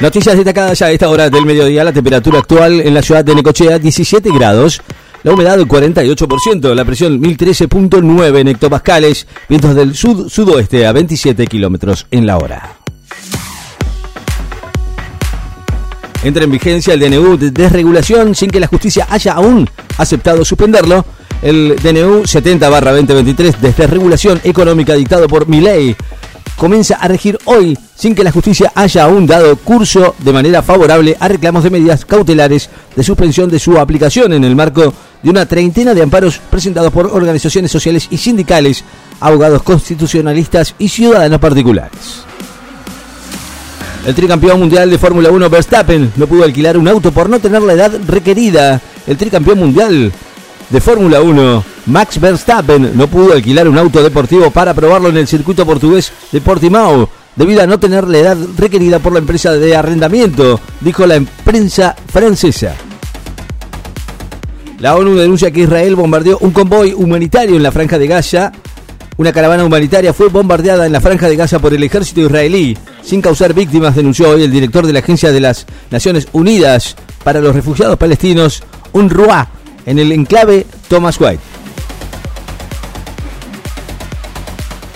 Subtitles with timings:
[0.00, 1.84] Noticias destacadas a esta hora del mediodía.
[1.84, 4.80] La temperatura actual en la ciudad de Necochea, 17 grados.
[5.22, 12.26] La humedad 48%, la presión 1013.9 en hectopascales, vientos del sud-sudoeste a 27 kilómetros en
[12.26, 12.76] la hora.
[16.24, 21.04] Entra en vigencia el DNU de desregulación sin que la justicia haya aún aceptado suspenderlo.
[21.42, 25.94] El DNU 70-2023 de desregulación económica dictado por Milei
[26.60, 31.16] comienza a regir hoy sin que la justicia haya aún dado curso de manera favorable
[31.18, 34.92] a reclamos de medidas cautelares de suspensión de su aplicación en el marco
[35.22, 38.84] de una treintena de amparos presentados por organizaciones sociales y sindicales,
[39.20, 42.24] abogados constitucionalistas y ciudadanos particulares.
[44.06, 47.62] El tricampeón mundial de Fórmula 1 Verstappen no pudo alquilar un auto por no tener
[47.62, 48.82] la edad requerida.
[49.06, 50.12] El tricampeón mundial
[50.68, 55.26] de Fórmula 1, Max Verstappen, no pudo alquilar un auto deportivo para probarlo en el
[55.26, 59.74] circuito portugués de Portimao, debido a no tener la edad requerida por la empresa de
[59.74, 62.76] arrendamiento, dijo la prensa francesa.
[64.78, 68.52] La ONU denuncia que Israel bombardeó un convoy humanitario en la franja de Gaza.
[69.16, 73.20] Una caravana humanitaria fue bombardeada en la franja de Gaza por el ejército israelí, sin
[73.20, 76.94] causar víctimas, denunció hoy el director de la Agencia de las Naciones Unidas
[77.24, 79.48] para los Refugiados Palestinos, UNRWA,
[79.86, 81.49] en el enclave Thomas White.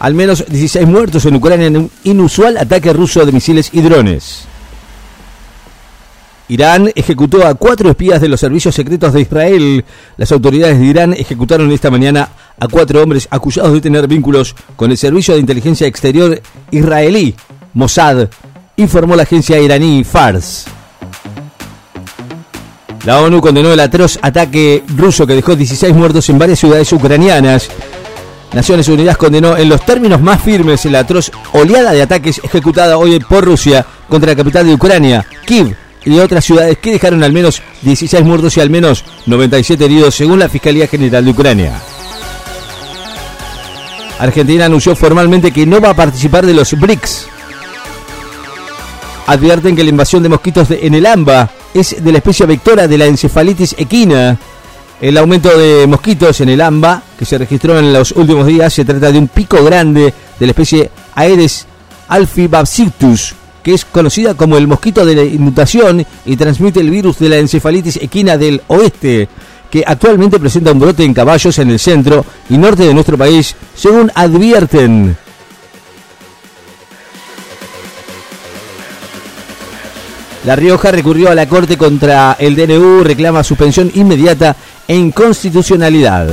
[0.00, 4.46] Al menos 16 muertos en Ucrania en un inusual ataque ruso de misiles y drones.
[6.48, 9.84] Irán ejecutó a cuatro espías de los servicios secretos de Israel.
[10.16, 14.90] Las autoridades de Irán ejecutaron esta mañana a cuatro hombres acusados de tener vínculos con
[14.90, 16.40] el servicio de inteligencia exterior
[16.70, 17.34] israelí,
[17.74, 18.28] Mossad,
[18.76, 20.64] informó la agencia iraní Fars.
[23.04, 27.68] La ONU condenó el atroz ataque ruso que dejó 16 muertos en varias ciudades ucranianas.
[28.52, 33.20] Naciones Unidas condenó en los términos más firmes la atroz oleada de ataques ejecutada hoy
[33.20, 37.32] por Rusia contra la capital de Ucrania, Kiev, y de otras ciudades que dejaron al
[37.32, 41.80] menos 16 muertos y al menos 97 heridos según la Fiscalía General de Ucrania.
[44.18, 47.26] Argentina anunció formalmente que no va a participar de los BRICS.
[49.26, 52.98] Advierten que la invasión de mosquitos en el AMBA es de la especie vectora de
[52.98, 54.38] la encefalitis equina.
[55.00, 58.84] El aumento de mosquitos en el AMBA, que se registró en los últimos días, se
[58.84, 61.66] trata de un pico grande de la especie Aedes
[62.08, 67.28] alphibapsictus, que es conocida como el mosquito de la inmutación y transmite el virus de
[67.28, 69.28] la encefalitis equina del oeste,
[69.70, 73.54] que actualmente presenta un brote en caballos en el centro y norte de nuestro país,
[73.76, 75.16] según advierten.
[80.44, 84.56] La Rioja recurrió a la Corte contra el DNU, reclama suspensión inmediata
[84.88, 86.28] e inconstitucionalidad.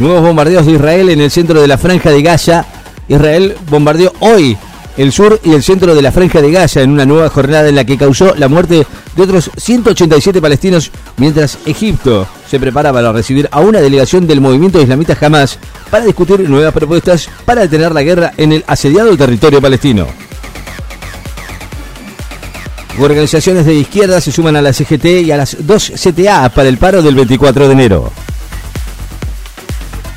[0.00, 2.66] Nuevos bombardeos de Israel en el centro de la franja de Gaza.
[3.08, 4.58] Israel bombardeó hoy
[4.96, 7.76] el sur y el centro de la franja de Gaza en una nueva jornada en
[7.76, 13.48] la que causó la muerte de otros 187 palestinos, mientras Egipto se prepara para recibir
[13.52, 15.58] a una delegación del movimiento islamita Hamas
[15.90, 20.06] para discutir nuevas propuestas para detener la guerra en el asediado territorio palestino.
[23.00, 26.78] Organizaciones de izquierda se suman a la CGT y a las dos CTA para el
[26.78, 28.12] paro del 24 de enero.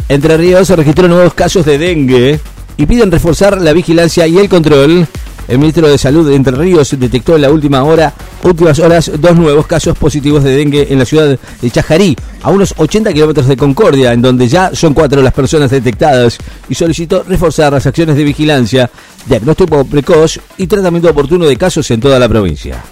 [0.10, 2.40] Entre Ríos se registró nuevos casos de dengue
[2.78, 5.08] y piden reforzar la vigilancia y el control.
[5.48, 8.14] El ministro de Salud de Entre Ríos detectó en la última hora,
[8.44, 12.74] últimas horas, dos nuevos casos positivos de dengue en la ciudad de Chajarí, a unos
[12.76, 16.38] 80 kilómetros de Concordia, en donde ya son cuatro las personas detectadas,
[16.68, 18.90] y solicitó reforzar las acciones de vigilancia
[19.26, 22.84] diagnóstico precoz y tratamiento oportuno de casos en toda la provincia.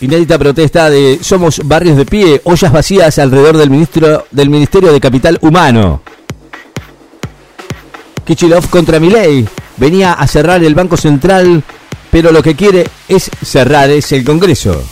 [0.00, 5.00] Inédita protesta de Somos Barrios de Pie, ollas vacías alrededor del, ministro, del Ministerio de
[5.00, 6.00] Capital Humano.
[8.24, 9.46] Kichilov contra Milei.
[9.80, 11.64] Venía a cerrar el Banco Central,
[12.10, 14.84] pero lo que quiere es cerrar es el Congreso.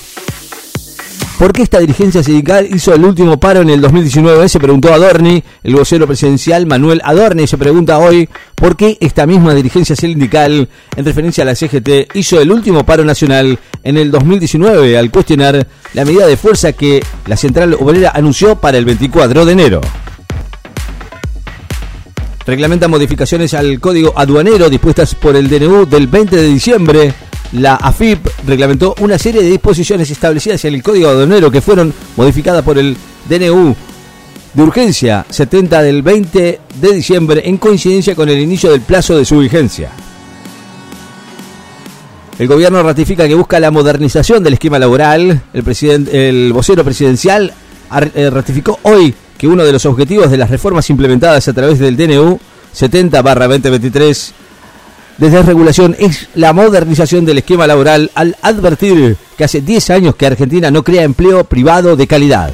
[1.38, 4.48] ¿Por qué esta dirigencia sindical hizo el último paro en el 2019?
[4.48, 9.54] Se preguntó Adorni, el vocero presidencial Manuel Adorni se pregunta hoy por qué esta misma
[9.54, 14.96] dirigencia sindical, en referencia a la CGT, hizo el último paro nacional en el 2019
[14.96, 19.52] al cuestionar la medida de fuerza que la Central Obrera anunció para el 24 de
[19.52, 19.80] enero
[22.48, 27.12] reglamenta modificaciones al código aduanero dispuestas por el DNU del 20 de diciembre
[27.52, 32.64] la AFIP reglamentó una serie de disposiciones establecidas en el Código Aduanero que fueron modificadas
[32.64, 32.96] por el
[33.28, 33.76] DNU
[34.54, 39.26] de urgencia 70 del 20 de diciembre en coincidencia con el inicio del plazo de
[39.26, 39.90] su vigencia.
[42.38, 45.42] El gobierno ratifica que busca la modernización del esquema laboral.
[45.52, 47.52] El, el vocero presidencial
[48.14, 51.96] eh, ratificó hoy que uno de los objetivos de las reformas implementadas a través del
[51.96, 52.38] DNU
[52.76, 54.32] 70-2023
[55.16, 60.26] de desregulación es la modernización del esquema laboral al advertir que hace 10 años que
[60.26, 62.52] Argentina no crea empleo privado de calidad.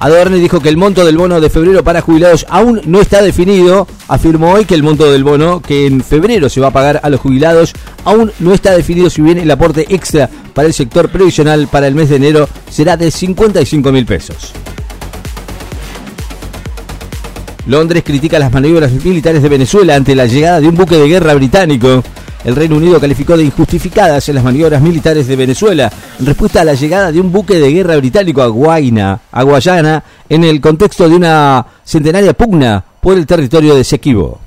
[0.00, 3.86] Adorni dijo que el monto del bono de febrero para jubilados aún no está definido.
[4.08, 7.10] Afirmó hoy que el monto del bono que en febrero se va a pagar a
[7.10, 7.74] los jubilados
[8.06, 11.94] aún no está definido si bien el aporte extra para el sector previsional para el
[11.94, 14.52] mes de enero será de 55 mil pesos.
[17.66, 21.34] Londres critica las maniobras militares de Venezuela ante la llegada de un buque de guerra
[21.34, 22.02] británico.
[22.44, 26.74] El Reino Unido calificó de injustificadas las maniobras militares de Venezuela en respuesta a la
[26.74, 31.16] llegada de un buque de guerra británico a Guayana, a Guayana en el contexto de
[31.16, 34.40] una centenaria pugna por el territorio de Sequibo.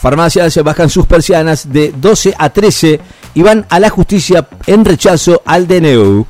[0.00, 3.00] Farmacias bajan sus persianas de 12 a 13
[3.34, 6.24] y van a la justicia en rechazo al DNU.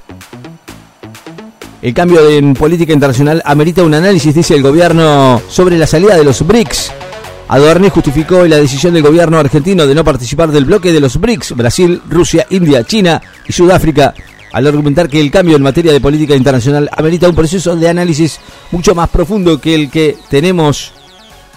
[1.83, 6.25] El cambio en política internacional amerita un análisis, dice el gobierno, sobre la salida de
[6.25, 7.06] los BRICS.
[7.49, 11.55] Adorni justificó la decisión del gobierno argentino de no participar del bloque de los BRICS,
[11.55, 14.15] Brasil, Rusia, India, China y Sudáfrica,
[14.53, 18.41] al argumentar que el cambio en materia de política internacional amerita un proceso de análisis
[18.73, 20.93] mucho más profundo que el que tenemos,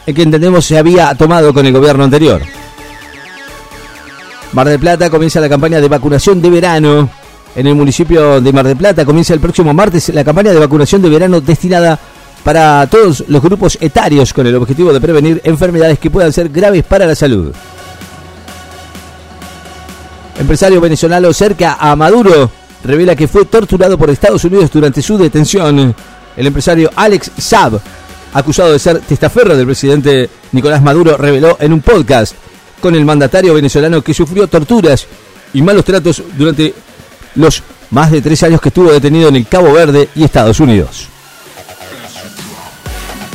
[0.05, 2.41] el que entendemos se había tomado con el gobierno anterior.
[4.53, 7.09] Mar del Plata comienza la campaña de vacunación de verano.
[7.55, 11.01] En el municipio de Mar del Plata comienza el próximo martes la campaña de vacunación
[11.01, 11.99] de verano destinada
[12.43, 16.83] para todos los grupos etarios con el objetivo de prevenir enfermedades que puedan ser graves
[16.83, 17.53] para la salud.
[20.39, 22.49] Empresario venezolano cerca a Maduro
[22.83, 25.93] revela que fue torturado por Estados Unidos durante su detención.
[26.37, 27.79] El empresario Alex Saab,
[28.33, 32.33] acusado de ser testaferro del presidente Nicolás Maduro, reveló en un podcast
[32.81, 35.05] con el mandatario venezolano que sufrió torturas
[35.53, 36.73] y malos tratos durante
[37.35, 41.09] los más de tres años que estuvo detenido en el Cabo Verde y Estados Unidos.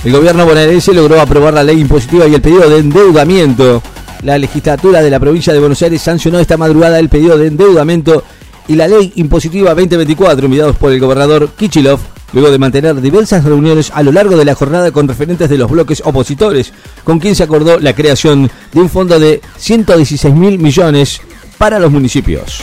[0.04, 3.82] El gobierno bonaerense logró aprobar la ley impositiva y el pedido de endeudamiento.
[4.22, 8.22] La legislatura de la provincia de Buenos Aires sancionó esta madrugada el pedido de endeudamiento
[8.68, 12.00] y la ley impositiva 2024 enviados por el gobernador Kichilov,
[12.34, 15.70] luego de mantener diversas reuniones a lo largo de la jornada con referentes de los
[15.70, 21.22] bloques opositores, con quien se acordó la creación de un fondo de 116 mil millones
[21.56, 22.62] para los municipios.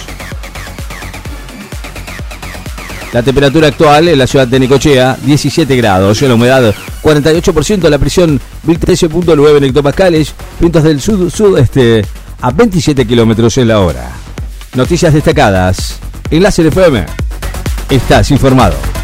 [3.13, 6.21] La temperatura actual en la ciudad de Necochea, 17 grados.
[6.21, 6.73] La humedad,
[7.03, 7.89] 48%.
[7.89, 10.33] La presión, 1013.9 hectopascales.
[10.59, 12.05] Vientos del sur-sudeste
[12.41, 14.11] a 27 kilómetros en la hora.
[14.75, 15.99] Noticias destacadas.
[16.29, 17.05] Enlace FM.
[17.89, 19.00] Estás informado.